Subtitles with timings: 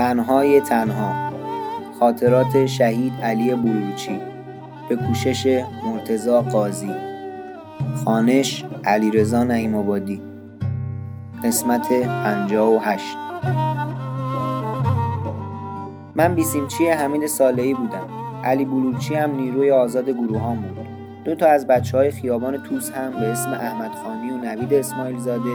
[0.00, 1.30] تنهای تنها.
[1.98, 4.20] خاطرات شهید علی بلوچی.
[4.88, 6.90] به کوشش مرتزا قاضی.
[8.04, 10.22] خانش علیرضا نعیم آبادی.
[11.44, 13.04] قسمت 58
[16.14, 18.06] من بیسیمچی حمید صالحی بودم.
[18.44, 20.86] علی بلوچی هم نیروی آزاد گروهان بود.
[21.24, 25.18] دو تا از بچه های خیابان توس هم به اسم احمد خانی و نوید اسماعیل
[25.18, 25.50] زاده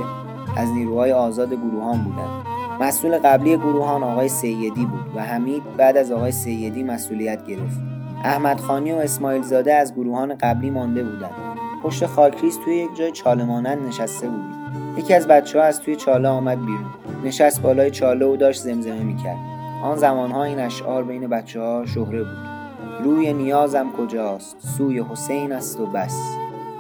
[0.58, 2.55] از نیروهای آزاد گروهان بودند.
[2.80, 7.80] مسئول قبلی گروهان آقای سیدی بود و حمید بعد از آقای سیدی مسئولیت گرفت.
[8.24, 11.32] احمد خانی و اسماعیل زاده از گروهان قبلی مانده بودند.
[11.84, 14.56] پشت خاکریز توی یک جای چاله مانند نشسته بودیم
[14.98, 16.86] یکی از بچه ها از توی چاله آمد بیرون.
[17.24, 19.38] نشست بالای چاله و داشت زمزمه می‌کرد.
[19.84, 22.38] آن زمانها این اشعار بین بچه ها شهره بود.
[23.04, 26.22] روی نیازم کجاست؟ سوی حسین است و بس.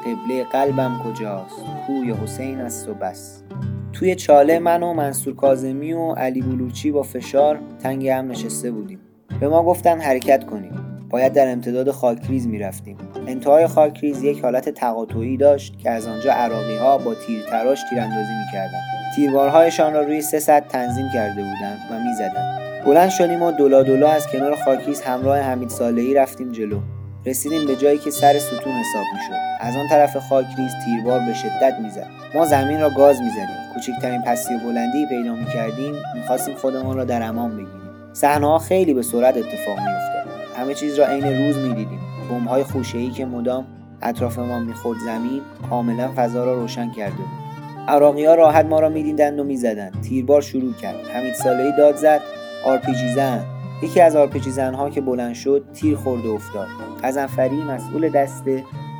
[0.05, 1.55] قبله قلبم کجاست؟
[1.87, 3.43] کوی حسین است و بس.
[3.99, 8.99] توی چاله من و منصور کازمی و علی بلوچی با فشار تنگ هم نشسته بودیم.
[9.39, 10.71] به ما گفتن حرکت کنیم.
[11.09, 12.97] باید در امتداد خاکریز می‌رفتیم.
[13.27, 18.83] انتهای خاکریز یک حالت تقاطعی داشت که از آنجا عراقی ها با تیرتراش تیراندازی می‌کردند
[19.15, 22.61] تیربارهایشان را روی سه سطح تنظیم کرده بودند و می‌زدند.
[22.85, 26.79] بلند شدیم و دولا دولا از کنار خاکریز همراه حمید صالحی رفتیم جلو.
[27.25, 29.39] رسیدیم به جایی که سر ستون حساب می‌شد.
[29.59, 32.07] از آن طرف خاکریز تیربار به شدت می‌زد.
[32.35, 33.73] ما زمین را گاز می‌زدیم.
[33.73, 35.95] کوچکترین پستی و بلندی پیدا می‌کردیم.
[36.15, 37.89] می‌خواستیم خودمان را در امان بگیریم.
[38.13, 40.25] صحنه خیلی به سرعت اتفاق میافتاد.
[40.57, 41.99] همه چیز را عین روز می‌دیدیم.
[42.29, 43.65] بمبهای خوشهای که مدام
[44.01, 47.45] اطراف ما می‌خورد زمین کاملا فضا را روشن کرده بود.
[47.87, 50.01] عراقی ها راحت ما را می‌دیدند و می‌زدند.
[50.01, 50.95] تیربار شروع کرد.
[51.13, 52.21] حمید صالحی داد زد.
[52.65, 53.45] آرپیجی زن
[53.81, 56.67] یکی از آرپیجی زنها که بلند شد تیر خورد و افتاد.
[57.03, 58.43] غضنفری مسئول دست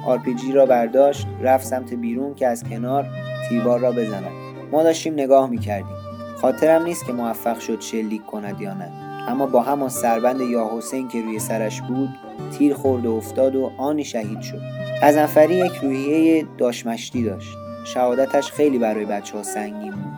[0.05, 3.05] آرپیجی را برداشت رفت سمت بیرون که از کنار
[3.49, 4.23] تیربار را بزند.
[4.71, 5.95] ما داشتیم نگاه می‌کردیم.
[6.41, 8.91] خاطرم نیست که موفق شد شلیک کند یا نه.
[9.27, 12.09] اما با همان سربند یا حسین که روی سرش بود
[12.57, 14.61] تیر خورد و افتاد و آنی شهید شد.
[15.03, 17.57] غضنفری یک روحیه داشمشتی داشت.
[17.85, 20.13] شهادتش خیلی برای بچه ها سنگین بود.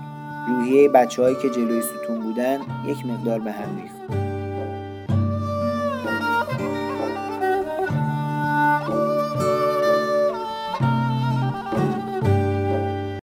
[0.47, 4.26] روحیه بچه هایی که جلوی ستون بودن یک مقدار به هم ریخت.